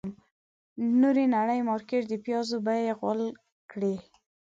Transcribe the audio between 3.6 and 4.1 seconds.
کړې.